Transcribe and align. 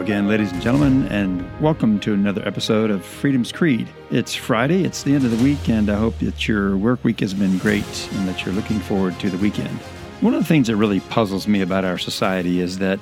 Again, 0.00 0.28
ladies 0.28 0.50
and 0.50 0.62
gentlemen, 0.62 1.06
and 1.08 1.60
welcome 1.60 2.00
to 2.00 2.14
another 2.14 2.42
episode 2.48 2.90
of 2.90 3.04
Freedom's 3.04 3.52
Creed. 3.52 3.86
It's 4.10 4.34
Friday, 4.34 4.82
it's 4.82 5.02
the 5.02 5.14
end 5.14 5.26
of 5.26 5.30
the 5.30 5.44
week, 5.44 5.68
and 5.68 5.90
I 5.90 5.96
hope 5.96 6.18
that 6.20 6.48
your 6.48 6.74
work 6.78 7.04
week 7.04 7.20
has 7.20 7.34
been 7.34 7.58
great 7.58 8.08
and 8.14 8.26
that 8.26 8.42
you're 8.42 8.54
looking 8.54 8.80
forward 8.80 9.20
to 9.20 9.28
the 9.28 9.36
weekend. 9.36 9.78
One 10.22 10.32
of 10.32 10.40
the 10.40 10.46
things 10.46 10.68
that 10.68 10.76
really 10.76 11.00
puzzles 11.00 11.46
me 11.46 11.60
about 11.60 11.84
our 11.84 11.98
society 11.98 12.60
is 12.60 12.78
that 12.78 12.98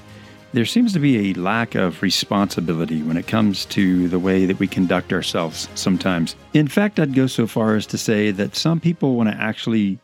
there 0.52 0.64
seems 0.64 0.92
to 0.92 0.98
be 0.98 1.30
a 1.30 1.34
lack 1.34 1.76
of 1.76 2.02
responsibility 2.02 3.00
when 3.04 3.16
it 3.16 3.28
comes 3.28 3.64
to 3.66 4.08
the 4.08 4.18
way 4.18 4.44
that 4.44 4.58
we 4.58 4.66
conduct 4.66 5.12
ourselves 5.12 5.68
sometimes. 5.76 6.34
In 6.52 6.66
fact, 6.66 6.98
I'd 6.98 7.14
go 7.14 7.28
so 7.28 7.46
far 7.46 7.76
as 7.76 7.86
to 7.86 7.96
say 7.96 8.32
that 8.32 8.56
some 8.56 8.80
people 8.80 9.14
want 9.14 9.30
to 9.30 9.36
actually 9.36 10.00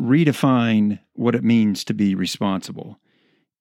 redefine 0.00 0.98
what 1.12 1.36
it 1.36 1.44
means 1.44 1.84
to 1.84 1.94
be 1.94 2.16
responsible. 2.16 2.98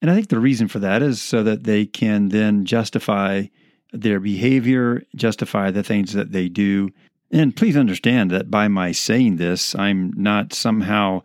And 0.03 0.12
I 0.12 0.16
think 0.16 0.27
the 0.27 0.39
reason 0.39 0.67
for 0.67 0.80
that 0.80 1.02
is 1.02 1.21
so 1.21 1.43
that 1.43 1.63
they 1.63 1.85
can 1.85 2.27
then 2.27 2.66
justify 2.66 3.45
their 3.93 4.20
behavior, 4.20 5.03
justify 5.16 5.71
the 5.71 5.81
things 5.81 6.12
that 6.12 6.34
they 6.34 6.49
do. 6.49 6.89
And 7.31 7.55
please 7.55 7.77
understand 7.77 8.29
that 8.31 8.52
by 8.52 8.67
my 8.67 8.91
saying 8.91 9.38
this, 9.38 9.73
I'm 9.76 10.12
not 10.17 10.52
somehow 10.52 11.21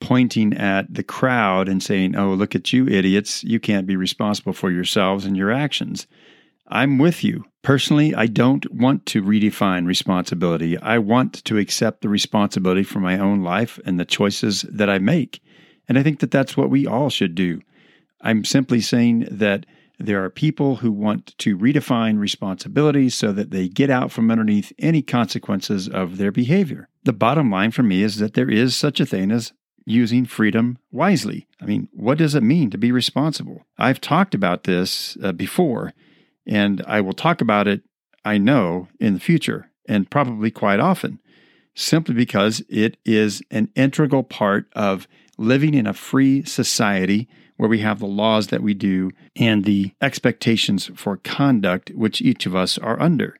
pointing 0.00 0.52
at 0.56 0.94
the 0.94 1.02
crowd 1.02 1.68
and 1.68 1.82
saying, 1.82 2.14
oh, 2.14 2.34
look 2.34 2.54
at 2.54 2.72
you 2.72 2.86
idiots. 2.86 3.42
You 3.42 3.58
can't 3.58 3.88
be 3.88 3.96
responsible 3.96 4.52
for 4.52 4.70
yourselves 4.70 5.24
and 5.24 5.36
your 5.36 5.50
actions. 5.50 6.06
I'm 6.68 6.98
with 6.98 7.24
you. 7.24 7.46
Personally, 7.62 8.14
I 8.14 8.26
don't 8.26 8.72
want 8.72 9.06
to 9.06 9.24
redefine 9.24 9.88
responsibility. 9.88 10.78
I 10.78 10.98
want 10.98 11.44
to 11.46 11.58
accept 11.58 12.02
the 12.02 12.08
responsibility 12.08 12.84
for 12.84 13.00
my 13.00 13.18
own 13.18 13.42
life 13.42 13.80
and 13.84 13.98
the 13.98 14.04
choices 14.04 14.62
that 14.70 14.88
I 14.88 15.00
make. 15.00 15.42
And 15.88 15.98
I 15.98 16.04
think 16.04 16.20
that 16.20 16.30
that's 16.30 16.56
what 16.56 16.70
we 16.70 16.86
all 16.86 17.10
should 17.10 17.34
do. 17.34 17.60
I'm 18.20 18.44
simply 18.44 18.80
saying 18.80 19.28
that 19.30 19.66
there 19.98 20.24
are 20.24 20.30
people 20.30 20.76
who 20.76 20.90
want 20.90 21.36
to 21.38 21.58
redefine 21.58 22.18
responsibility 22.18 23.10
so 23.10 23.32
that 23.32 23.50
they 23.50 23.68
get 23.68 23.90
out 23.90 24.10
from 24.10 24.30
underneath 24.30 24.72
any 24.78 25.02
consequences 25.02 25.88
of 25.88 26.16
their 26.16 26.32
behavior. 26.32 26.88
The 27.04 27.12
bottom 27.12 27.50
line 27.50 27.70
for 27.70 27.82
me 27.82 28.02
is 28.02 28.16
that 28.16 28.34
there 28.34 28.50
is 28.50 28.74
such 28.74 28.98
a 28.98 29.06
thing 29.06 29.30
as 29.30 29.52
using 29.84 30.24
freedom 30.24 30.78
wisely. 30.90 31.46
I 31.60 31.66
mean, 31.66 31.88
what 31.92 32.18
does 32.18 32.34
it 32.34 32.42
mean 32.42 32.70
to 32.70 32.78
be 32.78 32.92
responsible? 32.92 33.66
I've 33.78 34.00
talked 34.00 34.34
about 34.34 34.64
this 34.64 35.18
uh, 35.22 35.32
before, 35.32 35.92
and 36.46 36.82
I 36.86 37.00
will 37.00 37.12
talk 37.12 37.40
about 37.40 37.68
it, 37.68 37.82
I 38.24 38.38
know, 38.38 38.88
in 38.98 39.14
the 39.14 39.20
future, 39.20 39.70
and 39.86 40.10
probably 40.10 40.50
quite 40.50 40.80
often, 40.80 41.20
simply 41.74 42.14
because 42.14 42.62
it 42.68 42.96
is 43.04 43.42
an 43.50 43.70
integral 43.74 44.22
part 44.22 44.66
of 44.74 45.06
living 45.38 45.74
in 45.74 45.86
a 45.86 45.94
free 45.94 46.44
society 46.44 47.28
where 47.56 47.68
we 47.68 47.80
have 47.80 47.98
the 47.98 48.06
laws 48.06 48.46
that 48.46 48.62
we 48.62 48.72
do 48.72 49.10
and 49.36 49.64
the 49.64 49.92
expectations 50.00 50.90
for 50.94 51.18
conduct 51.18 51.90
which 51.94 52.22
each 52.22 52.46
of 52.46 52.56
us 52.56 52.78
are 52.78 53.00
under. 53.00 53.36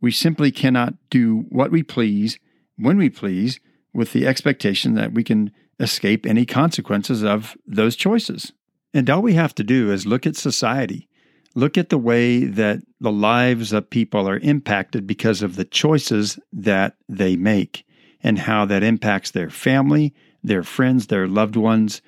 We 0.00 0.10
simply 0.12 0.50
cannot 0.50 0.94
do 1.10 1.44
what 1.50 1.70
we 1.70 1.82
please 1.82 2.38
when 2.76 2.96
we 2.96 3.10
please 3.10 3.60
with 3.92 4.12
the 4.12 4.26
expectation 4.26 4.94
that 4.94 5.12
we 5.12 5.22
can 5.22 5.50
escape 5.78 6.24
any 6.24 6.46
consequences 6.46 7.22
of 7.22 7.56
those 7.66 7.96
choices. 7.96 8.52
And 8.94 9.08
all 9.10 9.20
we 9.20 9.34
have 9.34 9.54
to 9.56 9.64
do 9.64 9.92
is 9.92 10.06
look 10.06 10.26
at 10.26 10.36
society, 10.36 11.08
look 11.54 11.76
at 11.76 11.88
the 11.88 11.98
way 11.98 12.44
that 12.44 12.80
the 13.00 13.12
lives 13.12 13.72
of 13.72 13.90
people 13.90 14.28
are 14.28 14.38
impacted 14.38 15.06
because 15.06 15.42
of 15.42 15.56
the 15.56 15.64
choices 15.64 16.38
that 16.52 16.96
they 17.08 17.36
make 17.36 17.84
and 18.22 18.38
how 18.38 18.64
that 18.66 18.82
impacts 18.82 19.30
their 19.30 19.50
family, 19.50 20.14
their 20.42 20.62
friends, 20.62 21.06
their 21.06 21.26
loved 21.26 21.56
ones. 21.56 22.02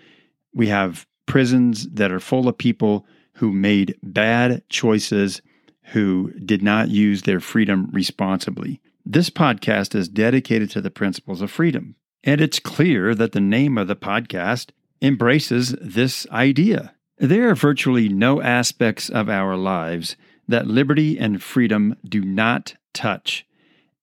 We 0.55 0.69
have 0.69 1.07
prisons 1.27 1.89
that 1.91 2.13
are 2.13 2.21
full 2.21 2.49
of 2.49 2.59
people 2.59 3.07
who 3.35 3.53
made 3.53 3.99
bad 4.03 4.63
choices, 4.69 5.43
who 5.85 6.33
did 6.45 6.63
not 6.63 6.91
use 6.91 7.23
their 7.23 7.41
freedom 7.41 7.89
responsibly. 7.93 8.81
This 9.05 9.31
podcast 9.31 9.95
is 9.95 10.09
dedicated 10.09 10.71
to 10.71 10.81
the 10.81 10.91
principles 10.91 11.43
of 11.43 11.51
freedom. 11.51 11.97
And 12.23 12.41
it's 12.41 12.61
clear 12.61 13.15
that 13.15 13.33
the 13.33 13.41
name 13.41 13.77
of 13.79 13.89
the 13.89 13.97
podcast 13.97 14.71
embraces 15.01 15.75
this 15.81 16.27
idea. 16.31 16.95
There 17.23 17.49
are 17.51 17.55
virtually 17.55 18.09
no 18.09 18.43
aspects 18.43 19.09
of 19.09 19.29
our 19.29 19.57
lives 19.57 20.17
that 20.49 20.67
liberty 20.67 21.17
and 21.17 21.41
freedom 21.41 21.95
do 22.05 22.21
not 22.21 22.75
touch. 22.93 23.47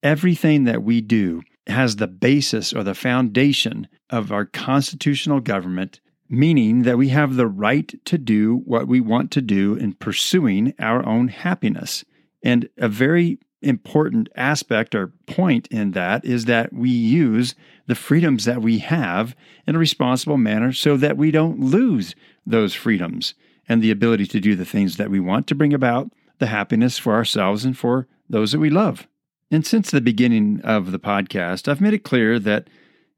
Everything 0.02 0.64
that 0.64 0.84
we 0.84 1.02
do 1.02 1.42
has 1.68 1.98
the 1.98 2.08
basis 2.08 2.72
or 2.72 2.82
the 2.82 2.96
foundation 2.96 3.90
of 4.10 4.32
our 4.32 4.46
constitutional 4.46 5.42
government 5.42 6.00
meaning 6.30 6.84
that 6.84 6.98
we 6.98 7.10
have 7.10 7.36
the 7.36 7.48
right 7.48 7.94
to 8.06 8.18
do 8.18 8.62
what 8.64 8.88
we 8.88 9.02
want 9.02 9.32
to 9.32 9.42
do 9.42 9.76
in 9.76 9.92
pursuing 9.94 10.74
our 10.80 11.06
own 11.06 11.28
happiness. 11.28 12.06
And 12.42 12.70
a 12.78 12.88
very 12.88 13.40
important 13.62 14.30
aspect 14.36 14.96
or 14.96 15.12
point 15.28 15.68
in 15.68 15.92
that 15.92 16.24
is 16.24 16.46
that 16.46 16.72
we 16.72 16.90
use 16.90 17.56
the 17.88 17.96
freedoms 17.96 18.46
that 18.46 18.62
we 18.62 18.78
have 18.80 19.36
in 19.68 19.76
a 19.76 19.80
responsible 19.80 20.38
manner 20.38 20.72
so 20.72 20.96
that 20.96 21.18
we 21.18 21.32
don't 21.32 21.60
lose 21.60 22.16
those 22.46 22.74
freedoms 22.74 23.34
and 23.68 23.82
the 23.82 23.92
ability 23.92 24.26
to 24.28 24.40
do 24.40 24.56
the 24.56 24.66
things 24.66 24.98
that 24.98 25.10
we 25.10 25.20
want 25.20 25.48
to 25.48 25.56
bring 25.56 25.74
about 25.74 26.12
the 26.40 26.48
happiness 26.48 26.98
for 26.98 27.14
ourselves 27.14 27.66
and 27.66 27.78
for 27.78 28.08
those 28.30 28.52
that 28.52 28.60
we 28.60 28.70
love. 28.70 29.08
And 29.52 29.66
since 29.66 29.92
the 29.92 30.02
beginning 30.02 30.62
of 30.64 30.92
the 30.92 31.00
podcast, 31.00 31.68
I've 31.68 31.82
made 31.82 31.94
it 31.94 32.04
clear 32.04 32.40
that 32.40 32.70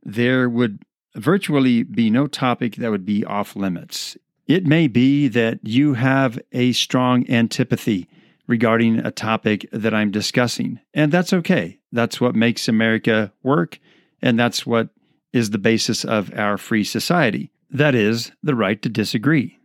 there 0.04 0.50
would 0.50 0.84
virtually 1.16 1.84
be 1.84 2.10
no 2.10 2.28
topic 2.28 2.76
that 2.78 2.92
would 2.92 3.06
be 3.06 3.26
off 3.26 3.56
limits. 3.56 4.18
It 4.48 4.66
may 4.66 4.88
be 4.88 5.28
that 5.30 5.60
you 5.64 5.94
have 5.94 6.40
a 6.52 6.72
strong 6.72 7.30
antipathy 7.30 8.08
regarding 8.48 9.00
a 9.00 9.12
topic 9.12 9.68
that 9.72 9.94
I'm 9.94 10.12
discussing, 10.12 10.80
and 10.94 11.12
that's 11.12 11.32
okay. 11.32 11.80
That's 11.92 12.20
what 12.20 12.36
makes 12.36 12.68
America 12.68 13.32
work, 13.44 13.80
and 14.22 14.40
that's 14.40 14.66
what 14.66 14.90
is 15.32 15.52
the 15.52 15.58
basis 15.58 16.04
of 16.04 16.34
our 16.34 16.58
free 16.58 16.84
society. 16.84 17.52
That 17.72 17.96
is 17.96 18.32
the 18.44 18.56
right 18.56 18.82
to 18.82 18.90
disagree. 18.90 19.58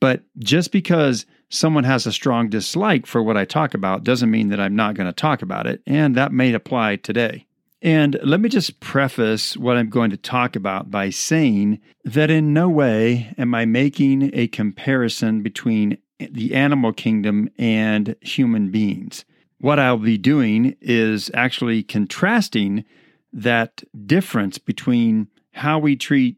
But 0.00 0.22
just 0.38 0.72
because 0.72 1.26
someone 1.48 1.84
has 1.84 2.06
a 2.06 2.12
strong 2.12 2.48
dislike 2.48 3.06
for 3.06 3.22
what 3.22 3.36
I 3.36 3.44
talk 3.44 3.72
about 3.72 4.04
doesn't 4.04 4.30
mean 4.30 4.48
that 4.48 4.60
I'm 4.60 4.74
not 4.74 4.94
going 4.94 5.06
to 5.06 5.12
talk 5.12 5.42
about 5.42 5.66
it, 5.66 5.80
and 5.86 6.16
that 6.16 6.32
may 6.32 6.52
apply 6.52 6.96
today. 6.96 7.46
And 7.80 8.18
let 8.22 8.40
me 8.40 8.48
just 8.48 8.80
preface 8.80 9.56
what 9.56 9.76
I'm 9.76 9.90
going 9.90 10.10
to 10.10 10.16
talk 10.16 10.56
about 10.56 10.90
by 10.90 11.10
saying 11.10 11.80
that 12.04 12.30
in 12.30 12.52
no 12.52 12.68
way 12.68 13.34
am 13.38 13.54
I 13.54 13.64
making 13.64 14.30
a 14.34 14.46
comparison 14.48 15.42
between 15.42 15.98
the 16.18 16.54
animal 16.54 16.92
kingdom 16.92 17.48
and 17.58 18.14
human 18.20 18.70
beings. 18.70 19.24
What 19.58 19.78
I'll 19.78 19.98
be 19.98 20.18
doing 20.18 20.76
is 20.80 21.30
actually 21.34 21.82
contrasting 21.82 22.84
that 23.32 23.82
difference 24.06 24.58
between 24.58 25.28
how 25.52 25.78
we 25.78 25.96
treat 25.96 26.36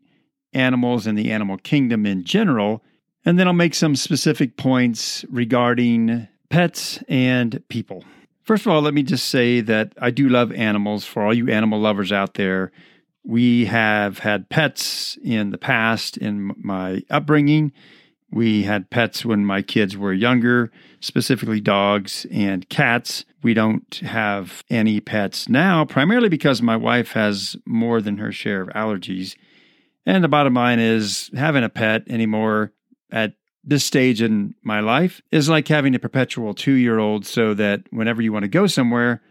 animals 0.55 1.07
and 1.07 1.19
the 1.19 1.31
animal 1.31 1.59
kingdom 1.59 2.07
in 2.07 2.25
general. 2.25 2.83
And 3.25 3.39
then 3.39 3.47
I'll 3.47 3.55
make 3.55 3.75
some 3.75 3.97
specific 3.97 4.57
points 4.57 5.25
regarding 5.31 6.29
pets 6.51 7.03
and 7.09 7.63
people. 7.69 8.05
First 8.43 8.67
of 8.67 8.73
all, 8.73 8.83
let 8.83 8.93
me 8.93 9.03
just 9.03 9.29
say 9.29 9.61
that 9.63 9.95
I 9.99 10.11
do 10.11 10.29
love 10.29 10.53
animals. 10.53 11.05
For 11.05 11.25
all 11.25 11.33
you 11.33 11.49
animal 11.49 11.81
lovers 11.81 12.13
out 12.13 12.35
there, 12.35 12.71
we 13.25 13.65
have 13.65 14.19
had 14.19 14.51
pets 14.51 15.17
in 15.25 15.51
the 15.51 15.59
past 15.59 16.19
in 16.19 16.53
my 16.59 17.03
upbringing. 17.09 17.73
We 18.31 18.65
had 18.65 18.91
pets 18.91 19.25
when 19.25 19.47
my 19.47 19.63
kids 19.63 19.97
were 19.97 20.13
younger, 20.13 20.71
specifically 21.01 21.61
dogs 21.61 22.27
and 22.31 22.69
cats. 22.69 23.25
We 23.43 23.55
don't 23.55 23.95
have 24.03 24.63
any 24.69 25.01
pets 25.01 25.49
now, 25.49 25.85
primarily 25.85 26.29
because 26.29 26.61
my 26.61 26.77
wife 26.77 27.13
has 27.13 27.57
more 27.65 28.03
than 28.03 28.19
her 28.19 28.33
share 28.33 28.61
of 28.61 28.69
allergies. 28.71 29.37
And 30.07 30.23
the 30.23 30.29
bottom 30.29 30.55
line 30.55 30.79
is 30.79 31.31
having 31.35 31.65
a 31.65 31.69
pet 31.69 32.03
anymore 32.09 32.73
at 33.11 33.35
this 33.63 33.85
stage 33.85 34.21
in 34.21 34.55
my 34.63 34.81
life 34.81 35.23
is 35.31 35.49
like 35.49 35.69
having 35.69 35.95
a 35.95 35.99
perpetual 35.99 36.53
two 36.55 36.73
year 36.73 36.99
old 36.99 37.25
so 37.25 37.55
that 37.55 37.83
whenever 37.91 38.21
you 38.21 38.33
want 38.33 38.43
to 38.43 38.49
go 38.49 38.67
somewhere, 38.67 39.23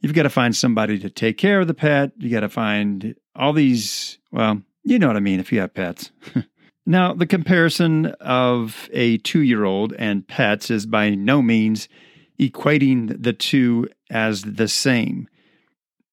you've 0.00 0.14
got 0.14 0.22
to 0.22 0.30
find 0.30 0.56
somebody 0.56 0.98
to 0.98 1.10
take 1.10 1.36
care 1.36 1.60
of 1.60 1.66
the 1.66 1.74
pet. 1.74 2.12
You 2.18 2.30
got 2.30 2.40
to 2.40 2.48
find 2.48 3.14
all 3.36 3.52
these, 3.52 4.18
well, 4.30 4.62
you 4.82 4.98
know 4.98 5.06
what 5.06 5.16
I 5.16 5.20
mean 5.20 5.40
if 5.40 5.52
you 5.52 5.60
have 5.60 5.74
pets. 5.74 6.10
now, 6.86 7.12
the 7.12 7.26
comparison 7.26 8.06
of 8.20 8.88
a 8.92 9.18
two 9.18 9.42
year 9.42 9.64
old 9.64 9.92
and 9.98 10.26
pets 10.26 10.70
is 10.70 10.86
by 10.86 11.10
no 11.10 11.42
means 11.42 11.88
equating 12.40 13.22
the 13.22 13.32
two 13.32 13.88
as 14.10 14.42
the 14.42 14.68
same. 14.68 15.28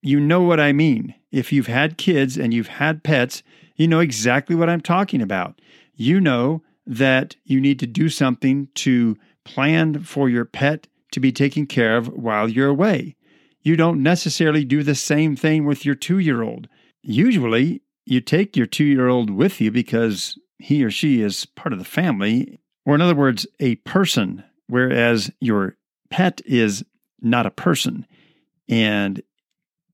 You 0.01 0.19
know 0.19 0.41
what 0.41 0.59
I 0.59 0.71
mean. 0.71 1.15
If 1.31 1.51
you've 1.51 1.67
had 1.67 1.97
kids 1.97 2.37
and 2.37 2.53
you've 2.53 2.67
had 2.67 3.03
pets, 3.03 3.43
you 3.79 3.87
know 3.87 4.01
exactly 4.01 4.55
what 4.55 4.69
I'm 4.69 4.81
talking 4.81 5.21
about. 5.21 5.59
You 5.95 6.19
know 6.19 6.61
that 6.85 7.37
you 7.45 7.61
need 7.61 7.79
to 7.79 7.87
do 7.87 8.09
something 8.09 8.67
to 8.75 9.17
plan 9.45 10.03
for 10.03 10.29
your 10.29 10.43
pet 10.45 10.87
to 11.11 11.19
be 11.19 11.31
taken 11.31 11.65
care 11.65 11.95
of 11.95 12.09
while 12.09 12.49
you're 12.49 12.67
away. 12.67 13.15
You 13.61 13.77
don't 13.77 14.03
necessarily 14.03 14.65
do 14.65 14.83
the 14.83 14.95
same 14.95 15.35
thing 15.35 15.65
with 15.65 15.85
your 15.85 15.95
two 15.95 16.19
year 16.19 16.43
old. 16.43 16.67
Usually, 17.01 17.81
you 18.05 18.19
take 18.19 18.57
your 18.57 18.65
two 18.65 18.83
year 18.83 19.07
old 19.07 19.29
with 19.29 19.61
you 19.61 19.71
because 19.71 20.37
he 20.57 20.83
or 20.83 20.91
she 20.91 21.21
is 21.21 21.45
part 21.45 21.71
of 21.71 21.79
the 21.79 21.85
family, 21.85 22.59
or 22.85 22.95
in 22.95 23.01
other 23.01 23.15
words, 23.15 23.47
a 23.61 23.75
person 23.75 24.43
whereas 24.67 25.31
your 25.39 25.77
pet 26.09 26.41
is 26.45 26.83
not 27.21 27.45
a 27.45 27.51
person. 27.51 28.05
And, 28.67 29.21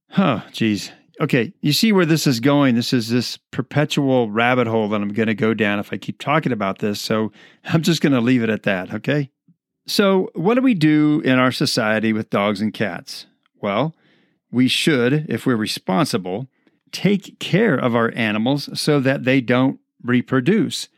huh, 0.10 0.42
geez. 0.52 0.92
Okay, 1.22 1.54
you 1.62 1.72
see 1.72 1.94
where 1.94 2.06
this 2.06 2.28
is 2.28 2.40
going. 2.42 2.76
This 2.76 2.92
is 2.92 3.10
this 3.10 3.38
perpetual 3.52 4.30
rabbit 4.30 4.68
hole 4.68 4.90
that 4.90 5.02
I'm 5.02 5.14
going 5.14 5.28
to 5.28 5.34
go 5.34 5.54
down 5.54 5.80
if 5.80 5.94
I 5.94 5.98
keep 5.98 6.20
talking 6.20 6.52
about 6.52 6.80
this. 6.80 7.00
So 7.00 7.32
I'm 7.66 7.82
just 7.82 8.02
going 8.02 8.14
to 8.14 8.22
leave 8.22 8.44
it 8.44 8.50
at 8.50 8.64
that, 8.64 8.94
okay? 8.94 9.30
So, 9.88 10.32
what 10.34 10.56
do 10.56 10.62
we 10.62 10.74
do 10.74 11.22
in 11.24 11.38
our 11.38 11.52
society 11.52 12.12
with 12.12 12.32
dogs 12.32 12.60
and 12.60 12.74
cats? 12.74 13.28
Well, 13.62 13.96
we 14.50 14.68
should, 14.68 15.28
if 15.30 15.46
we're 15.46 15.56
responsible, 15.56 16.48
take 16.92 17.40
care 17.40 17.76
of 17.76 17.96
our 17.96 18.12
animals 18.16 18.68
so 18.80 19.00
that 19.02 19.26
they 19.26 19.42
don't 19.42 19.80
reproduce. 20.02 20.90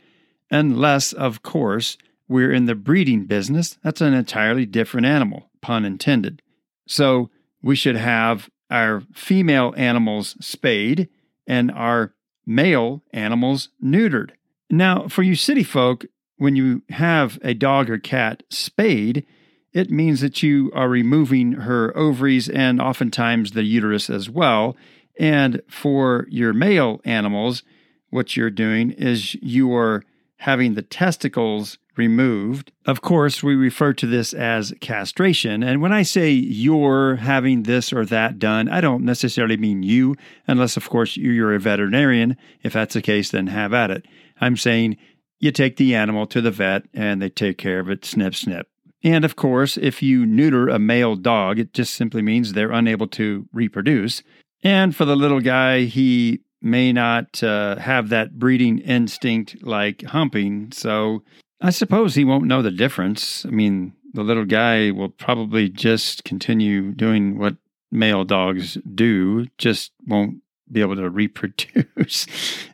Unless, 0.49 1.11
of 1.11 1.43
course, 1.43 1.97
we're 2.29 2.53
in 2.53 2.65
the 2.65 2.75
breeding 2.75 3.25
business. 3.25 3.77
That's 3.83 3.99
an 3.99 4.13
entirely 4.13 4.65
different 4.65 5.05
animal, 5.05 5.49
pun 5.61 5.83
intended. 5.83 6.41
So, 6.87 7.29
we 7.61 7.75
should 7.75 7.97
have 7.97 8.49
our 8.69 9.03
female 9.13 9.73
animals 9.77 10.35
spayed 10.39 11.09
and 11.45 11.71
our 11.71 12.13
male 12.45 13.03
animals 13.11 13.69
neutered. 13.83 14.31
Now, 14.69 15.07
for 15.07 15.23
you 15.23 15.35
city 15.35 15.63
folk, 15.63 16.05
when 16.37 16.55
you 16.55 16.83
have 16.89 17.39
a 17.41 17.53
dog 17.53 17.89
or 17.89 17.97
cat 17.97 18.43
spayed, 18.49 19.25
it 19.73 19.89
means 19.89 20.21
that 20.21 20.41
you 20.43 20.71
are 20.73 20.89
removing 20.89 21.53
her 21.53 21.95
ovaries 21.97 22.49
and 22.49 22.81
oftentimes 22.81 23.51
the 23.51 23.63
uterus 23.63 24.09
as 24.09 24.29
well. 24.29 24.75
And 25.19 25.61
for 25.67 26.27
your 26.29 26.53
male 26.53 27.01
animals, 27.05 27.63
what 28.09 28.35
you're 28.35 28.49
doing 28.49 28.91
is 28.91 29.35
you 29.35 29.73
are 29.73 30.03
having 30.37 30.75
the 30.75 30.81
testicles 30.81 31.77
removed. 31.97 32.71
Of 32.85 33.01
course, 33.01 33.41
we 33.41 33.55
refer 33.55 33.93
to 33.93 34.07
this 34.07 34.33
as 34.33 34.73
castration. 34.81 35.63
And 35.63 35.81
when 35.81 35.93
I 35.93 36.03
say 36.03 36.31
you're 36.31 37.17
having 37.17 37.63
this 37.63 37.91
or 37.91 38.05
that 38.05 38.39
done, 38.39 38.69
I 38.69 38.81
don't 38.81 39.03
necessarily 39.03 39.57
mean 39.57 39.83
you, 39.83 40.15
unless, 40.47 40.77
of 40.77 40.89
course, 40.89 41.17
you're 41.17 41.53
a 41.53 41.59
veterinarian. 41.59 42.37
If 42.63 42.73
that's 42.73 42.93
the 42.93 43.01
case, 43.01 43.31
then 43.31 43.47
have 43.47 43.73
at 43.73 43.91
it. 43.91 44.05
I'm 44.39 44.57
saying 44.57 44.97
you 45.39 45.51
take 45.51 45.77
the 45.77 45.95
animal 45.95 46.25
to 46.27 46.41
the 46.41 46.51
vet 46.51 46.83
and 46.93 47.21
they 47.21 47.29
take 47.29 47.57
care 47.57 47.79
of 47.79 47.89
it, 47.89 48.05
snip, 48.05 48.35
snip. 48.35 48.67
And 49.03 49.23
of 49.23 49.35
course, 49.35 49.77
if 49.77 50.01
you 50.01 50.25
neuter 50.25 50.69
a 50.69 50.79
male 50.79 51.15
dog, 51.15 51.59
it 51.59 51.73
just 51.73 51.93
simply 51.93 52.21
means 52.21 52.53
they're 52.53 52.71
unable 52.71 53.07
to 53.09 53.47
reproduce. 53.53 54.23
And 54.63 54.95
for 54.95 55.05
the 55.05 55.15
little 55.15 55.39
guy, 55.39 55.81
he 55.81 56.41
may 56.61 56.91
not 56.91 57.43
uh, 57.43 57.77
have 57.77 58.09
that 58.09 58.39
breeding 58.39 58.79
instinct 58.79 59.63
like 59.63 60.01
humping. 60.03 60.71
So 60.71 61.23
I 61.59 61.71
suppose 61.71 62.15
he 62.15 62.23
won't 62.23 62.45
know 62.45 62.61
the 62.61 62.71
difference. 62.71 63.45
I 63.45 63.49
mean, 63.49 63.93
the 64.13 64.23
little 64.23 64.45
guy 64.45 64.91
will 64.91 65.09
probably 65.09 65.69
just 65.69 66.23
continue 66.23 66.91
doing 66.91 67.37
what 67.37 67.57
male 67.91 68.23
dogs 68.23 68.77
do, 68.93 69.47
just 69.57 69.91
won't 70.05 70.41
be 70.71 70.81
able 70.81 70.95
to 70.95 71.09
reproduce. 71.09 72.27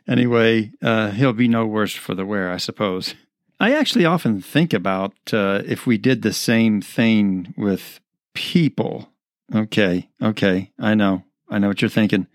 anyway, 0.06 0.72
uh, 0.82 1.10
he'll 1.10 1.32
be 1.32 1.48
no 1.48 1.66
worse 1.66 1.94
for 1.94 2.14
the 2.14 2.26
wear, 2.26 2.50
I 2.50 2.58
suppose. 2.58 3.14
I 3.60 3.74
actually 3.74 4.04
often 4.04 4.42
think 4.42 4.72
about 4.72 5.14
uh, 5.32 5.62
if 5.64 5.86
we 5.86 5.96
did 5.96 6.22
the 6.22 6.32
same 6.32 6.80
thing 6.80 7.54
with 7.56 8.00
people. 8.34 9.10
Okay, 9.54 10.10
okay, 10.20 10.72
I 10.78 10.94
know. 10.94 11.24
I 11.48 11.58
know 11.58 11.68
what 11.68 11.80
you're 11.80 11.88
thinking. 11.88 12.26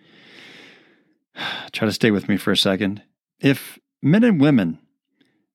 Try 1.72 1.88
to 1.88 1.94
stay 1.94 2.12
with 2.12 2.30
me 2.30 2.38
for 2.38 2.52
a 2.52 2.58
second. 2.58 3.04
If 3.40 3.80
men 4.02 4.24
and 4.24 4.40
women 4.40 4.80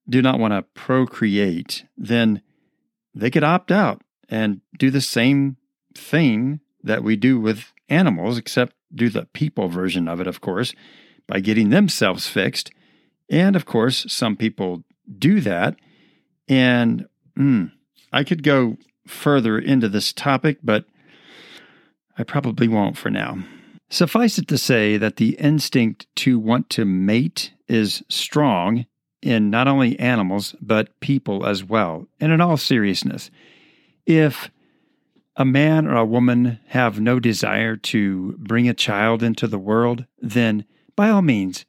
do 0.09 0.21
not 0.23 0.39
want 0.39 0.53
to 0.53 0.63
procreate, 0.75 1.85
then 1.97 2.43
they 3.15 3.31
could 3.31 3.45
opt 3.45 3.71
out 3.71 4.03
and 4.29 4.61
do 4.79 4.91
the 4.91 5.01
same 5.01 5.57
thing 5.97 6.61
that 6.83 7.03
we 7.03 7.17
do 7.17 7.41
with 7.41 7.73
animals, 7.89 8.39
except 8.39 8.75
do 8.95 9.09
the 9.09 9.27
people 9.33 9.69
version 9.69 10.09
of 10.09 10.21
it, 10.21 10.27
of 10.27 10.41
course, 10.41 10.73
by 11.27 11.41
getting 11.41 11.71
themselves 11.71 12.27
fixed. 12.27 12.71
And 13.31 13.57
of 13.57 13.65
course, 13.65 14.05
some 14.09 14.37
people 14.37 14.85
do 15.19 15.41
that. 15.41 15.77
And 16.49 17.07
mm, 17.39 17.73
I 18.13 18.25
could 18.25 18.43
go 18.43 18.77
further 19.07 19.59
into 19.59 19.89
this 19.89 20.13
topic, 20.13 20.59
but 20.63 20.85
I 22.19 22.23
probably 22.23 22.69
won't 22.69 22.97
for 22.97 23.11
now. 23.11 23.39
Suffice 23.91 24.39
it 24.39 24.49
to 24.49 24.59
say 24.59 24.97
that 24.97 25.17
the 25.17 25.37
instinct 25.39 26.07
to 26.17 26.39
want 26.39 26.71
to 26.71 26.85
mate 26.85 27.53
is 27.69 28.03
strong 28.09 28.87
in 29.25 29.49
not 29.49 29.67
only 29.67 29.99
animals, 29.99 30.55
but 30.61 31.01
people 31.01 31.47
as 31.47 31.65
well. 31.65 32.07
And 32.21 32.31
in 32.31 32.43
all 32.43 32.59
seriousness, 32.59 33.31
if 34.05 34.51
a 35.37 35.47
man 35.47 35.87
or 35.87 35.97
a 35.97 36.05
woman 36.05 36.61
have 36.69 37.01
no 37.01 37.19
desire 37.19 37.75
to 37.77 38.33
bring 38.39 38.69
a 38.69 38.75
child 38.75 39.23
into 39.23 39.47
the 39.47 39.59
world, 39.59 40.05
then 40.21 40.67
by 40.95 41.09
all 41.09 41.23
means, 41.23 41.65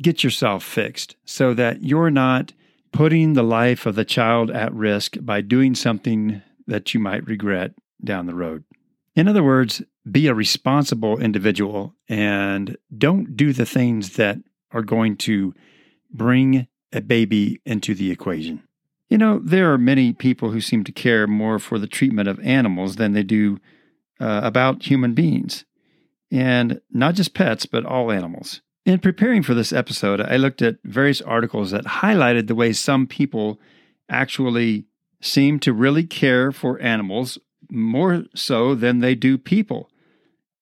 get 0.00 0.22
yourself 0.22 0.62
fixed 0.62 1.16
so 1.24 1.52
that 1.52 1.82
you're 1.82 2.12
not 2.12 2.52
putting 2.92 3.32
the 3.32 3.42
life 3.42 3.86
of 3.86 3.96
the 3.96 4.04
child 4.04 4.50
at 4.50 4.72
risk 4.72 5.16
by 5.20 5.40
doing 5.40 5.74
something 5.74 6.40
that 6.66 6.94
you 6.94 7.00
might 7.00 7.26
regret 7.26 7.72
down 8.02 8.26
the 8.26 8.34
road. 8.34 8.64
In 9.16 9.26
other 9.26 9.42
words, 9.42 9.82
be 10.10 10.28
a 10.28 10.34
responsible 10.34 11.18
individual 11.18 11.94
and 12.08 12.76
don't 12.96 13.36
do 13.36 13.52
the 13.52 13.66
things 13.66 14.14
that 14.14 14.38
are 14.70 14.82
going 14.82 15.16
to 15.16 15.52
bring 16.12 16.68
a 16.92 17.00
baby 17.00 17.60
into 17.64 17.94
the 17.94 18.10
equation. 18.10 18.62
You 19.08 19.18
know, 19.18 19.40
there 19.42 19.72
are 19.72 19.78
many 19.78 20.12
people 20.12 20.50
who 20.50 20.60
seem 20.60 20.84
to 20.84 20.92
care 20.92 21.26
more 21.26 21.58
for 21.58 21.78
the 21.78 21.88
treatment 21.88 22.28
of 22.28 22.38
animals 22.40 22.96
than 22.96 23.12
they 23.12 23.24
do 23.24 23.58
uh, 24.20 24.40
about 24.44 24.84
human 24.84 25.14
beings, 25.14 25.64
and 26.30 26.80
not 26.92 27.14
just 27.14 27.34
pets, 27.34 27.66
but 27.66 27.84
all 27.84 28.12
animals. 28.12 28.60
In 28.86 28.98
preparing 28.98 29.42
for 29.42 29.54
this 29.54 29.72
episode, 29.72 30.20
I 30.20 30.36
looked 30.36 30.62
at 30.62 30.78
various 30.84 31.20
articles 31.20 31.70
that 31.70 31.84
highlighted 31.84 32.46
the 32.46 32.54
way 32.54 32.72
some 32.72 33.06
people 33.06 33.60
actually 34.08 34.84
seem 35.20 35.58
to 35.60 35.72
really 35.72 36.04
care 36.04 36.50
for 36.50 36.80
animals 36.80 37.38
more 37.70 38.24
so 38.34 38.74
than 38.74 39.00
they 39.00 39.14
do 39.14 39.38
people. 39.38 39.90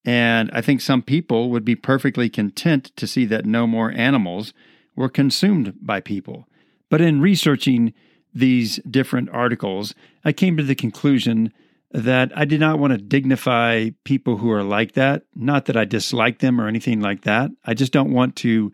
And 0.05 0.51
I 0.53 0.61
think 0.61 0.81
some 0.81 1.03
people 1.03 1.51
would 1.51 1.65
be 1.65 1.77
perfectly 1.77 2.29
content 2.29 2.93
to 2.97 3.07
see 3.07 3.25
that 3.27 3.47
no 3.47 3.67
more 3.67 3.93
animals 3.93 4.53
were 4.99 5.09
consumed 5.09 5.75
by 5.81 6.01
people. 6.01 6.49
But 6.91 7.01
in 7.01 7.21
researching 7.21 7.95
these 8.35 8.77
different 8.91 9.31
articles, 9.31 9.95
I 10.25 10.33
came 10.33 10.57
to 10.57 10.63
the 10.63 10.75
conclusion 10.75 11.53
that 11.93 12.31
I 12.37 12.45
did 12.45 12.61
not 12.61 12.79
want 12.79 12.93
to 12.93 12.99
dignify 12.99 13.91
people 14.05 14.37
who 14.37 14.51
are 14.51 14.65
like 14.65 14.93
that. 14.93 15.23
Not 15.35 15.67
that 15.67 15.77
I 15.77 15.85
dislike 15.85 16.41
them 16.41 16.61
or 16.61 16.67
anything 16.67 17.01
like 17.01 17.23
that. 17.23 17.51
I 17.65 17.75
just 17.75 17.93
don't 17.93 18.13
want 18.13 18.37
to 18.37 18.73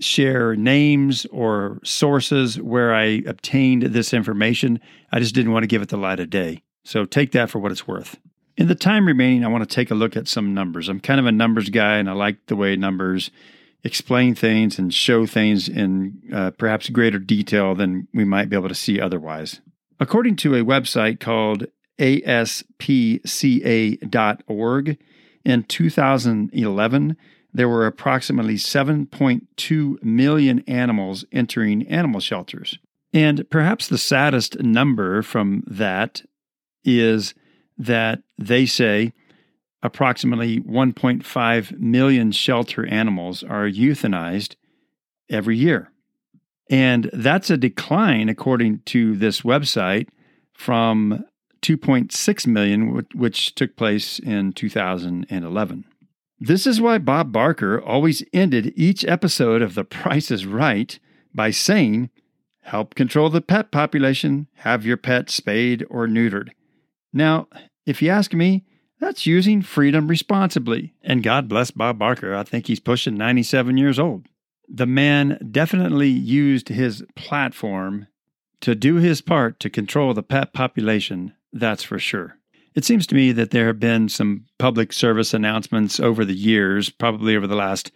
share 0.00 0.54
names 0.56 1.24
or 1.26 1.80
sources 1.82 2.60
where 2.60 2.94
I 2.94 3.22
obtained 3.26 3.82
this 3.82 4.12
information. 4.12 4.80
I 5.12 5.20
just 5.20 5.34
didn't 5.34 5.52
want 5.52 5.62
to 5.62 5.68
give 5.68 5.80
it 5.80 5.88
the 5.88 5.96
light 5.96 6.20
of 6.20 6.28
day. 6.28 6.62
So 6.84 7.04
take 7.06 7.32
that 7.32 7.48
for 7.48 7.58
what 7.60 7.72
it's 7.72 7.88
worth. 7.88 8.18
In 8.56 8.68
the 8.68 8.74
time 8.74 9.06
remaining, 9.06 9.44
I 9.44 9.48
want 9.48 9.68
to 9.68 9.74
take 9.74 9.90
a 9.90 9.94
look 9.94 10.16
at 10.16 10.28
some 10.28 10.52
numbers. 10.52 10.88
I'm 10.88 11.00
kind 11.00 11.20
of 11.20 11.26
a 11.26 11.32
numbers 11.32 11.70
guy 11.70 11.96
and 11.96 12.10
I 12.10 12.12
like 12.12 12.46
the 12.46 12.56
way 12.56 12.76
numbers 12.76 13.30
explain 13.86 14.34
things 14.34 14.78
and 14.78 14.92
show 14.92 15.24
things 15.26 15.68
in 15.68 16.20
uh, 16.34 16.50
perhaps 16.50 16.90
greater 16.90 17.18
detail 17.18 17.74
than 17.74 18.08
we 18.12 18.24
might 18.24 18.50
be 18.50 18.56
able 18.56 18.68
to 18.68 18.74
see 18.74 19.00
otherwise. 19.00 19.60
According 20.00 20.36
to 20.36 20.54
a 20.54 20.64
website 20.64 21.20
called 21.20 21.66
aspca.org, 21.98 22.48
in 25.44 25.62
2011, 25.62 27.16
there 27.54 27.68
were 27.68 27.86
approximately 27.86 28.56
7.2 28.56 30.02
million 30.02 30.64
animals 30.66 31.24
entering 31.30 31.86
animal 31.86 32.18
shelters. 32.20 32.78
And 33.12 33.48
perhaps 33.48 33.86
the 33.86 33.96
saddest 33.96 34.58
number 34.58 35.22
from 35.22 35.62
that 35.68 36.22
is 36.84 37.34
that 37.78 38.22
they 38.36 38.66
say 38.66 39.12
approximately 39.82 40.60
1.5 40.60 41.78
million 41.78 42.32
shelter 42.32 42.86
animals 42.86 43.42
are 43.42 43.68
euthanized 43.68 44.56
every 45.30 45.56
year. 45.56 45.92
And 46.68 47.10
that's 47.12 47.50
a 47.50 47.56
decline, 47.56 48.28
according 48.28 48.80
to 48.86 49.16
this 49.16 49.42
website, 49.42 50.08
from 50.52 51.24
2.6 51.62 52.46
million, 52.46 53.06
which 53.14 53.54
took 53.54 53.76
place 53.76 54.18
in 54.18 54.52
2011. 54.52 55.84
This 56.38 56.66
is 56.66 56.80
why 56.80 56.98
Bob 56.98 57.32
Barker 57.32 57.80
always 57.80 58.22
ended 58.32 58.72
each 58.76 59.04
episode 59.04 59.62
of 59.62 59.74
The 59.74 59.84
Price 59.84 60.30
is 60.30 60.46
Right 60.46 60.98
by 61.34 61.50
saying, 61.50 62.10
Help 62.62 62.94
control 62.96 63.30
the 63.30 63.40
pet 63.40 63.70
population, 63.70 64.48
have 64.56 64.84
your 64.84 64.96
pet 64.96 65.30
spayed 65.30 65.86
or 65.88 66.08
neutered. 66.08 66.50
Now, 67.12 67.46
if 67.86 68.02
you 68.02 68.10
ask 68.10 68.34
me, 68.34 68.64
that's 69.00 69.26
using 69.26 69.62
freedom 69.62 70.08
responsibly. 70.08 70.94
And 71.02 71.22
God 71.22 71.48
bless 71.48 71.70
Bob 71.70 71.98
Barker. 71.98 72.34
I 72.34 72.44
think 72.44 72.66
he's 72.66 72.80
pushing 72.80 73.16
97 73.16 73.76
years 73.76 73.98
old. 73.98 74.26
The 74.68 74.86
man 74.86 75.38
definitely 75.50 76.08
used 76.08 76.68
his 76.68 77.04
platform 77.14 78.06
to 78.60 78.74
do 78.74 78.96
his 78.96 79.20
part 79.20 79.60
to 79.60 79.70
control 79.70 80.14
the 80.14 80.22
pet 80.22 80.52
population, 80.52 81.34
that's 81.52 81.82
for 81.82 81.98
sure. 81.98 82.38
It 82.74 82.84
seems 82.84 83.06
to 83.08 83.14
me 83.14 83.32
that 83.32 83.50
there 83.50 83.66
have 83.66 83.80
been 83.80 84.08
some 84.08 84.44
public 84.58 84.92
service 84.92 85.32
announcements 85.32 86.00
over 86.00 86.24
the 86.24 86.34
years, 86.34 86.90
probably 86.90 87.36
over 87.36 87.46
the 87.46 87.54
last 87.54 87.90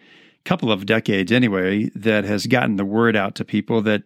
couple 0.44 0.72
of 0.72 0.86
decades 0.86 1.32
anyway, 1.32 1.90
that 1.94 2.24
has 2.24 2.46
gotten 2.46 2.76
the 2.76 2.84
word 2.84 3.16
out 3.16 3.34
to 3.36 3.44
people 3.44 3.82
that 3.82 4.04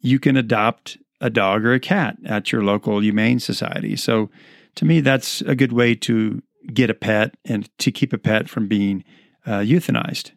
you 0.00 0.18
can 0.18 0.36
adopt 0.36 0.96
a 1.20 1.28
dog 1.28 1.64
or 1.64 1.72
a 1.72 1.80
cat 1.80 2.16
at 2.24 2.52
your 2.52 2.62
local 2.62 3.00
humane 3.00 3.40
society. 3.40 3.96
So 3.96 4.30
to 4.76 4.84
me, 4.84 5.00
that's 5.00 5.40
a 5.42 5.56
good 5.56 5.72
way 5.72 5.96
to 5.96 6.40
get 6.72 6.88
a 6.90 6.94
pet 6.94 7.34
and 7.44 7.68
to 7.78 7.90
keep 7.90 8.12
a 8.12 8.18
pet 8.18 8.48
from 8.48 8.68
being 8.68 9.02
uh, 9.44 9.58
euthanized. 9.58 10.30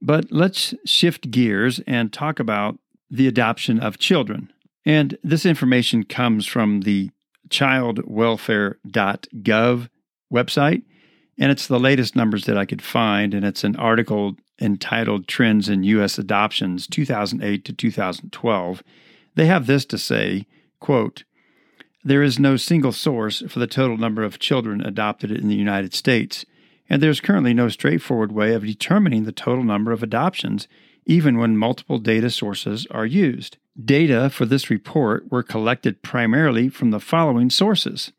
But 0.00 0.26
let's 0.30 0.74
shift 0.84 1.30
gears 1.30 1.78
and 1.86 2.12
talk 2.12 2.40
about 2.40 2.78
the 3.10 3.26
adoption 3.26 3.80
of 3.80 3.98
children. 3.98 4.52
And 4.84 5.16
this 5.22 5.46
information 5.46 6.04
comes 6.04 6.46
from 6.46 6.82
the 6.82 7.10
childwelfare.gov 7.48 9.88
website. 10.32 10.82
And 11.38 11.50
it's 11.50 11.66
the 11.66 11.80
latest 11.80 12.14
numbers 12.14 12.44
that 12.44 12.58
I 12.58 12.64
could 12.64 12.82
find. 12.82 13.34
And 13.34 13.44
it's 13.44 13.64
an 13.64 13.74
article 13.76 14.36
entitled 14.60 15.26
Trends 15.26 15.68
in 15.68 15.82
U.S. 15.84 16.18
Adoptions 16.18 16.86
2008 16.86 17.64
to 17.64 17.72
2012. 17.72 18.82
They 19.34 19.46
have 19.46 19.66
this 19.66 19.84
to 19.86 19.98
say 19.98 20.46
quote, 20.84 21.24
There 22.06 22.22
is 22.22 22.38
no 22.38 22.58
single 22.58 22.92
source 22.92 23.42
for 23.48 23.58
the 23.58 23.66
total 23.66 23.96
number 23.96 24.22
of 24.22 24.38
children 24.38 24.82
adopted 24.82 25.30
in 25.30 25.48
the 25.48 25.54
United 25.54 25.94
States, 25.94 26.44
and 26.90 27.02
there 27.02 27.08
is 27.08 27.20
currently 27.20 27.54
no 27.54 27.70
straightforward 27.70 28.30
way 28.30 28.52
of 28.52 28.66
determining 28.66 29.24
the 29.24 29.32
total 29.32 29.64
number 29.64 29.90
of 29.90 30.02
adoptions, 30.02 30.68
even 31.06 31.38
when 31.38 31.56
multiple 31.56 31.98
data 31.98 32.28
sources 32.28 32.86
are 32.90 33.06
used. 33.06 33.56
Data 33.82 34.28
for 34.28 34.44
this 34.44 34.68
report 34.68 35.30
were 35.32 35.42
collected 35.42 36.02
primarily 36.02 36.68
from 36.68 36.90
the 36.90 37.00
following 37.00 37.48
sources 37.48 38.12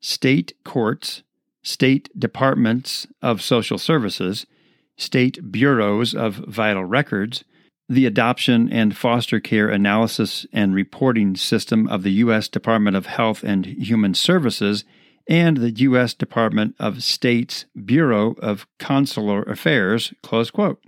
state 0.00 0.54
courts, 0.64 1.22
state 1.62 2.08
departments 2.18 3.06
of 3.20 3.42
social 3.42 3.76
services, 3.76 4.46
state 4.96 5.52
bureaus 5.52 6.14
of 6.14 6.36
vital 6.36 6.84
records, 6.84 7.44
the 7.88 8.06
Adoption 8.06 8.70
and 8.70 8.96
Foster 8.96 9.40
Care 9.40 9.68
Analysis 9.68 10.46
and 10.52 10.74
Reporting 10.74 11.36
System 11.36 11.88
of 11.88 12.02
the 12.02 12.12
U.S. 12.12 12.48
Department 12.48 12.96
of 12.96 13.06
Health 13.06 13.42
and 13.42 13.64
Human 13.64 14.14
Services, 14.14 14.84
and 15.26 15.56
the 15.58 15.70
U.S. 15.70 16.14
Department 16.14 16.74
of 16.78 17.02
State's 17.02 17.64
Bureau 17.84 18.34
of 18.40 18.66
Consular 18.78 19.42
Affairs. 19.42 20.12
Close 20.22 20.50
quote. 20.50 20.82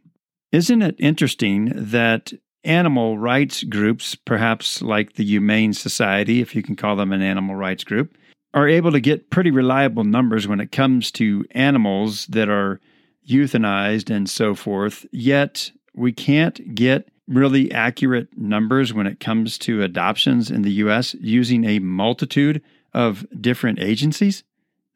Isn't 0.53 0.83
it 0.83 0.97
interesting 0.99 1.73
that 1.75 2.33
animal 2.65 3.19
rights 3.19 3.63
groups, 3.65 4.15
perhaps 4.15 4.83
like 4.83 5.15
the 5.15 5.25
Humane 5.25 5.73
Society, 5.73 6.41
if 6.41 6.55
you 6.55 6.63
can 6.63 6.77
call 6.77 6.97
them 6.97 7.13
an 7.13 7.23
animal 7.23 7.55
rights 7.55 7.85
group, 7.85 8.17
are 8.53 8.69
able 8.69 8.93
to 8.93 9.01
get 9.01 9.31
pretty 9.31 9.51
reliable 9.51 10.05
numbers 10.05 10.49
when 10.49 10.61
it 10.61 10.73
comes 10.73 11.11
to 11.13 11.45
animals 11.53 12.27
that 12.27 12.49
are 12.49 12.81
euthanized 13.29 14.15
and 14.15 14.29
so 14.29 14.55
forth, 14.55 15.07
yet 15.13 15.71
we 15.95 16.13
can't 16.13 16.75
get 16.75 17.09
really 17.27 17.71
accurate 17.73 18.29
numbers 18.37 18.93
when 18.93 19.07
it 19.07 19.21
comes 19.21 19.57
to 19.59 19.83
adoptions 19.83 20.51
in 20.51 20.63
the 20.63 20.73
US 20.73 21.15
using 21.21 21.65
a 21.65 21.79
multitude 21.79 22.63
of 22.93 23.25
different 23.41 23.79
agencies? 23.79 24.45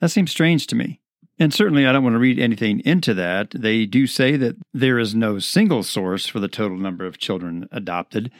That 0.00 0.10
seems 0.10 0.30
strange 0.30 0.66
to 0.68 0.76
me. 0.76 1.00
And 1.38 1.52
certainly, 1.52 1.86
I 1.86 1.92
don't 1.92 2.04
want 2.04 2.14
to 2.14 2.20
read 2.20 2.38
anything 2.38 2.80
into 2.84 3.12
that. 3.14 3.50
They 3.50 3.86
do 3.86 4.06
say 4.06 4.36
that 4.36 4.56
there 4.72 4.98
is 4.98 5.14
no 5.14 5.38
single 5.40 5.82
source 5.82 6.26
for 6.26 6.38
the 6.38 6.48
total 6.48 6.76
number 6.76 7.06
of 7.06 7.18
children 7.18 7.68
adopted, 7.72 8.30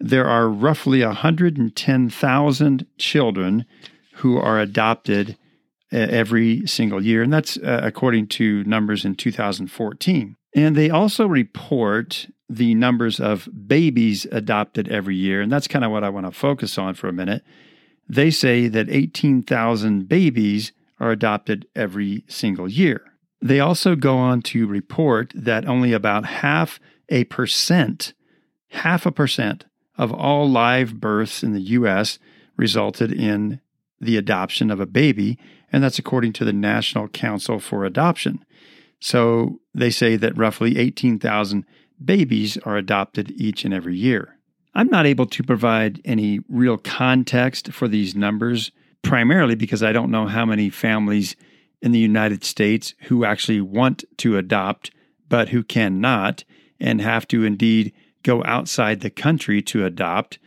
There 0.00 0.26
are 0.26 0.48
roughly 0.48 1.04
110,000 1.04 2.86
children 2.96 3.66
who 4.14 4.38
are 4.38 4.58
adopted 4.58 5.36
uh, 5.92 5.98
every 5.98 6.66
single 6.66 7.04
year, 7.04 7.22
and 7.22 7.30
that's 7.30 7.58
uh, 7.58 7.80
according 7.82 8.28
to 8.28 8.64
numbers 8.64 9.04
in 9.04 9.16
2014. 9.16 10.34
And 10.56 10.76
they 10.76 10.88
also 10.88 11.26
report 11.26 12.26
the 12.48 12.74
numbers 12.74 13.20
of 13.20 13.50
babies 13.66 14.26
adopted 14.32 14.88
every 14.88 15.16
year, 15.16 15.42
and 15.42 15.52
that's 15.52 15.68
kind 15.68 15.84
of 15.84 15.90
what 15.90 16.04
I 16.04 16.08
want 16.08 16.24
to 16.24 16.32
focus 16.32 16.78
on 16.78 16.94
for 16.94 17.08
a 17.08 17.12
minute. 17.12 17.42
They 18.08 18.30
say 18.30 18.66
that 18.68 18.88
18,000 18.88 20.08
babies 20.08 20.72
are 21.00 21.10
adopted 21.10 21.66
every 21.74 22.24
single 22.28 22.68
year. 22.68 23.02
They 23.42 23.58
also 23.58 23.96
go 23.96 24.18
on 24.18 24.42
to 24.42 24.66
report 24.66 25.32
that 25.34 25.66
only 25.66 25.92
about 25.92 26.26
half 26.26 26.78
a 27.08 27.24
percent, 27.24 28.12
half 28.68 29.06
a 29.06 29.12
percent 29.12 29.64
of 29.96 30.12
all 30.12 30.48
live 30.48 31.00
births 31.00 31.42
in 31.42 31.52
the 31.52 31.60
U.S. 31.60 32.18
resulted 32.56 33.12
in 33.12 33.60
the 34.00 34.16
adoption 34.16 34.70
of 34.70 34.80
a 34.80 34.86
baby, 34.86 35.38
and 35.72 35.82
that's 35.82 35.98
according 35.98 36.32
to 36.34 36.44
the 36.44 36.52
National 36.52 37.08
Council 37.08 37.58
for 37.58 37.84
Adoption. 37.84 38.44
So 39.00 39.60
they 39.74 39.90
say 39.90 40.16
that 40.16 40.36
roughly 40.36 40.78
18,000 40.78 41.64
babies 42.02 42.58
are 42.58 42.76
adopted 42.76 43.30
each 43.32 43.64
and 43.64 43.72
every 43.72 43.96
year. 43.96 44.36
I'm 44.74 44.88
not 44.88 45.06
able 45.06 45.26
to 45.26 45.42
provide 45.42 46.00
any 46.04 46.40
real 46.48 46.76
context 46.76 47.72
for 47.72 47.88
these 47.88 48.14
numbers 48.14 48.70
primarily 49.02 49.54
because 49.54 49.82
I 49.82 49.92
don't 49.92 50.10
know 50.10 50.26
how 50.26 50.44
many 50.44 50.70
families 50.70 51.36
in 51.82 51.92
the 51.92 51.98
United 51.98 52.44
States 52.44 52.94
who 53.02 53.24
actually 53.24 53.60
want 53.60 54.04
to 54.18 54.36
adopt 54.36 54.90
but 55.28 55.48
who 55.48 55.62
cannot 55.62 56.44
and 56.78 57.00
have 57.00 57.26
to 57.28 57.44
indeed 57.44 57.92
go 58.22 58.44
outside 58.44 59.00
the 59.00 59.10
country 59.10 59.62
to 59.62 59.84
adopt. 59.84 60.38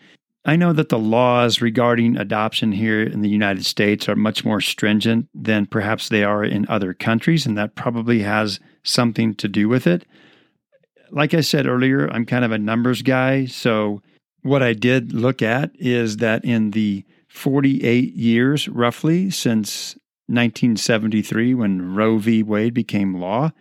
I 0.46 0.56
know 0.58 0.74
that 0.74 0.90
the 0.90 1.00
laws 1.00 1.62
regarding 1.62 2.18
adoption 2.18 2.74
here 2.74 3.02
in 3.02 3.22
the 3.22 3.30
United 3.30 3.66
States 3.66 4.10
are 4.10 4.16
much 4.16 4.44
more 4.44 4.60
stringent 4.60 5.30
than 5.34 5.66
perhaps 5.66 6.10
they 6.10 6.24
are 6.24 6.44
in 6.44 6.68
other 6.68 6.94
countries, 6.94 7.46
and 7.46 7.58
that 7.58 7.76
probably 7.76 8.20
has 8.24 8.60
something 8.84 9.36
to 9.36 9.48
do 9.48 9.70
with 9.70 9.88
it. 9.88 10.06
Like 11.12 11.34
I 11.34 11.42
said 11.42 11.66
earlier, 11.66 12.10
I'm 12.12 12.26
kind 12.26 12.44
of 12.44 12.52
a 12.52 12.58
numbers 12.58 13.02
guy. 13.02 13.46
So, 13.46 14.02
what 14.42 14.62
I 14.62 14.74
did 14.74 15.14
look 15.14 15.42
at 15.42 15.72
is 15.76 16.18
that 16.18 16.44
in 16.44 16.72
the 16.72 17.06
48 17.34 18.14
years, 18.14 18.70
roughly, 18.70 19.30
since 19.32 19.96
1973 20.28 21.56
when 21.56 21.96
Roe 21.96 22.20
v. 22.20 22.44
Wade 22.44 22.76
became 22.76 23.20
law, 23.20 23.52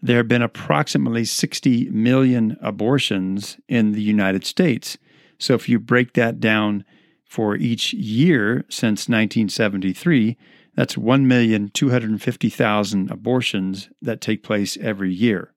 there 0.00 0.16
have 0.16 0.28
been 0.28 0.40
approximately 0.40 1.26
60 1.26 1.90
million 1.90 2.56
abortions 2.62 3.58
in 3.68 3.92
the 3.92 4.00
United 4.00 4.46
States. 4.46 4.96
So 5.38 5.52
if 5.52 5.68
you 5.68 5.78
break 5.78 6.14
that 6.14 6.40
down 6.40 6.86
for 7.28 7.54
each 7.54 7.92
year 7.92 8.64
since 8.70 9.10
1973, 9.10 10.38
that's 10.74 10.96
1,250,000 10.96 13.10
abortions 13.10 13.90
that 14.00 14.22
take 14.22 14.42
place 14.42 14.78
every 14.80 15.12
year. 15.12 15.52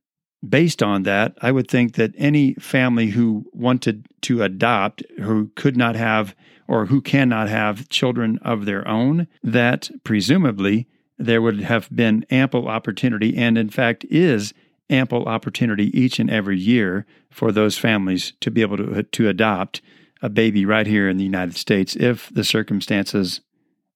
Based 0.48 0.84
on 0.84 1.04
that, 1.04 1.38
I 1.42 1.54
would 1.54 1.70
think 1.70 1.94
that 1.94 2.13
any 2.18 2.56
family 2.56 3.12
who 3.12 3.46
wanted 3.54 4.08
to 4.24 4.44
adopt, 4.44 5.04
who 5.22 5.51
could 5.56 5.78
not 5.78 5.96
have 5.96 6.36
or 6.72 6.86
who 6.86 7.01
cannot 7.01 7.50
have 7.50 7.90
children 7.90 8.40
of 8.44 8.63
their 8.63 8.88
own, 8.88 9.28
that 9.44 9.92
presumably 10.06 10.88
there 11.18 11.42
would 11.42 11.60
have 11.60 11.94
been 11.94 12.25
ample 12.30 12.70
opportunity, 12.70 13.36
and 13.36 13.58
in 13.58 13.70
fact 13.70 14.06
is 14.10 14.54
ample 14.90 15.25
opportunity 15.25 15.92
each 16.00 16.18
and 16.18 16.30
every 16.30 16.58
year 16.58 17.06
for 17.30 17.51
those 17.51 17.78
families 17.78 18.32
to 18.40 18.50
be 18.50 18.62
able 18.62 18.78
to, 18.78 19.04
to 19.04 19.28
adopt 19.28 19.82
a 20.22 20.30
baby 20.30 20.66
right 20.66 20.88
here 20.88 21.10
in 21.10 21.18
the 21.18 21.25
United 21.25 21.58
States 21.58 21.98
if 21.98 22.34
the 22.34 22.44
circumstances 22.44 23.42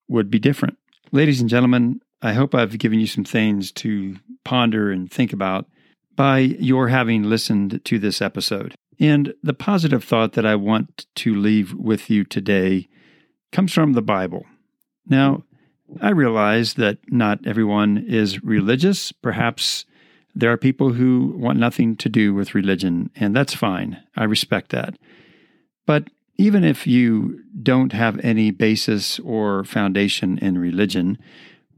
would 0.10 0.29
be 0.29 0.38
different. 0.38 0.77
Ladies 1.13 1.39
and 1.39 1.50
gentlemen, 1.50 2.01
I 2.22 2.34
hope 2.34 2.53
I've 2.53 2.77
given 2.77 3.00
you 3.00 3.08
some 3.08 3.24
things 3.24 3.72
to 3.74 4.17
ponder 4.44 4.91
and 4.91 5.10
think 5.10 5.32
about 5.32 5.65
by 6.17 6.39
your 6.39 6.89
having 6.89 7.24
listened 7.24 7.79
to 7.86 8.00
this 8.00 8.22
episode. 8.22 8.75
And 9.00 9.34
the 9.44 9.54
positive 9.54 10.04
thought 10.04 10.34
that 10.34 10.46
I 10.46 10.56
want 10.56 11.06
to 11.16 11.36
leave 11.36 11.74
with 11.74 12.10
you 12.10 12.24
today 12.24 12.88
comes 13.52 13.74
from 13.74 13.94
the 13.94 14.02
Bible. 14.02 14.46
Now, 15.08 15.44
I 16.02 16.10
realize 16.10 16.75
that 16.75 16.98
not 17.10 17.46
everyone 17.46 17.98
is 17.98 18.44
religious. 18.44 19.12
Perhaps 19.12 19.86
there 20.34 20.52
are 20.52 20.58
people 20.58 20.94
who 20.94 21.34
want 21.38 21.60
nothing 21.60 21.96
to 21.98 22.10
do 22.10 22.34
with 22.34 22.56
religion, 22.56 23.10
and 23.16 23.36
that's 23.36 23.54
fine. 23.54 24.02
I 24.16 24.24
respect 24.25 24.72
that. 24.72 24.98
But 25.86 26.10
even 26.38 26.64
if 26.64 26.86
you 26.86 27.42
don't 27.62 27.94
have 27.94 28.20
any 28.20 28.52
basis 28.52 29.20
or 29.20 29.64
foundation 29.64 30.38
in 30.40 30.58
religion, 30.58 31.18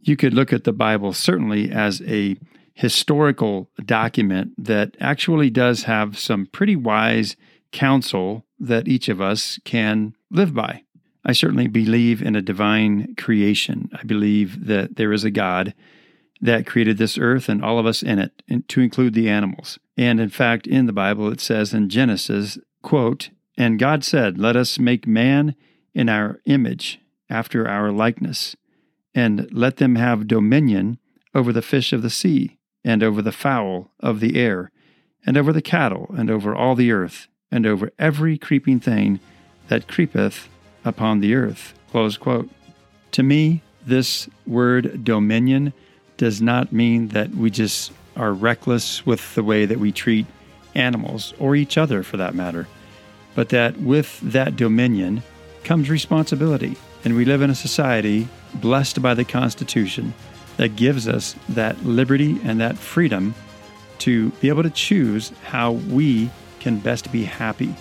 you 0.02 0.16
could 0.16 0.34
look 0.34 0.52
at 0.52 0.64
the 0.64 0.74
Bible 0.74 1.14
certainly 1.14 1.72
as 1.72 2.02
a 2.08 2.38
historical 2.78 3.72
document 3.84 4.54
that 4.56 4.96
actually 5.00 5.50
does 5.50 5.84
have 5.84 6.18
some 6.18 6.46
pretty 6.46 6.76
wise 6.76 7.36
counsel 7.72 8.46
that 8.60 8.88
each 8.88 9.10
of 9.10 9.20
us 9.20 9.60
can 9.66 10.16
live 10.30 10.54
by. 10.54 10.84
I 11.26 11.32
certainly 11.32 11.68
believe 11.68 12.22
in 12.22 12.36
a 12.36 12.42
divine 12.42 13.16
creation. 13.16 13.90
I 14.00 14.04
believe 14.04 14.68
that 14.68 14.96
there 14.96 15.12
is 15.12 15.24
a 15.24 15.32
God 15.32 15.74
that 16.40 16.68
created 16.68 17.00
this 17.00 17.18
earth 17.18 17.50
and 17.50 17.66
all 17.66 17.80
of 17.80 17.88
us 17.88 18.04
in 18.04 18.20
it, 18.20 18.44
to 18.68 18.82
include 18.82 19.16
the 19.16 19.28
animals. 19.28 19.80
And 19.98 20.20
in 20.20 20.30
fact, 20.30 20.68
in 20.68 20.86
the 20.86 20.94
Bible, 20.94 21.32
it 21.32 21.42
says 21.42 21.74
in 21.74 21.90
Genesis, 21.90 22.60
quote, 22.84 23.32
And 23.58 23.80
God 23.80 24.04
said, 24.04 24.38
Let 24.38 24.56
us 24.56 24.78
make 24.78 25.08
man 25.08 25.56
in 25.96 26.10
our 26.10 26.40
image, 26.46 27.00
after 27.28 27.68
our 27.68 27.92
likeness, 27.92 28.56
and 29.16 29.52
let 29.52 29.78
them 29.78 29.96
have 29.96 30.28
dominion 30.28 31.00
over 31.34 31.52
the 31.52 31.64
fish 31.64 31.92
of 31.92 32.04
the 32.04 32.10
sea, 32.12 32.57
and 32.88 33.04
over 33.04 33.22
the 33.22 33.34
fowl 33.34 33.92
of 34.00 34.22
the 34.22 34.40
air, 34.40 34.72
and 35.26 35.36
over 35.36 35.52
the 35.52 35.62
cattle, 35.62 36.10
and 36.18 36.32
over 36.32 36.56
all 36.56 36.74
the 36.74 36.90
earth, 36.90 37.28
and 37.52 37.66
over 37.68 37.92
every 38.00 38.38
creeping 38.38 38.80
thing 38.80 39.20
that 39.68 39.90
creepeth 39.90 40.48
upon 40.86 41.20
the 41.20 41.36
earth. 41.36 41.74
To 41.92 43.24
me, 43.24 43.62
this 43.86 44.30
word 44.46 45.04
dominion 45.04 45.74
does 46.16 46.42
not 46.42 46.72
mean 46.72 47.10
that 47.10 47.32
we 47.32 47.50
just 47.50 47.92
are 48.16 48.32
reckless 48.32 49.06
with 49.06 49.36
the 49.36 49.44
way 49.44 49.66
that 49.66 49.82
we 49.82 49.92
treat 49.92 50.26
animals 50.74 51.34
or 51.40 51.58
each 51.58 51.78
other 51.78 52.04
for 52.04 52.16
that 52.16 52.36
matter, 52.36 52.70
but 53.36 53.50
that 53.50 53.76
with 53.82 54.18
that 54.22 54.56
dominion 54.56 55.24
comes 55.66 55.90
responsibility. 55.90 56.78
And 57.04 57.18
we 57.18 57.26
live 57.26 57.42
in 57.42 57.50
a 57.50 57.56
society 57.56 58.30
blessed 58.54 59.02
by 59.02 59.14
the 59.14 59.26
Constitution 59.26 60.14
that 60.58 60.76
gives 60.76 61.08
us 61.08 61.36
that 61.50 61.84
liberty 61.86 62.40
and 62.44 62.60
that 62.60 62.78
freedom 62.78 63.34
to 64.00 64.30
be 64.42 64.50
able 64.50 64.64
to 64.64 64.70
choose 64.70 65.32
how 65.44 65.72
we 65.72 66.30
can 66.60 66.80
best 66.80 67.12
be 67.12 67.24
happy. 67.24 67.74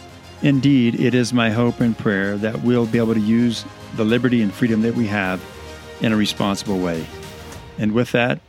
Indeed, 0.42 1.00
it 1.00 1.14
is 1.14 1.32
my 1.32 1.50
hope 1.50 1.80
and 1.80 1.96
prayer 1.96 2.36
that 2.38 2.62
we'll 2.62 2.86
be 2.86 2.98
able 2.98 3.14
to 3.14 3.20
use 3.20 3.64
the 3.96 4.04
liberty 4.04 4.42
and 4.42 4.52
freedom 4.52 4.82
that 4.82 4.94
we 4.94 5.06
have 5.06 5.42
in 6.00 6.12
a 6.12 6.16
responsible 6.16 6.78
way. 6.78 7.06
And 7.78 7.92
with 7.92 8.12
that, 8.12 8.40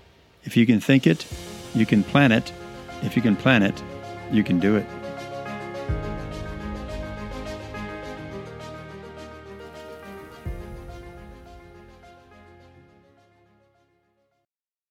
if 0.43 0.55
you 0.55 0.65
can 0.65 0.79
think 0.79 1.07
it, 1.07 1.25
you 1.73 1.85
can 1.85 2.03
plan 2.03 2.31
it. 2.31 2.51
If 3.03 3.15
you 3.15 3.21
can 3.21 3.35
plan 3.35 3.63
it, 3.63 3.81
you 4.31 4.43
can 4.43 4.59
do 4.59 4.75
it. 4.75 4.85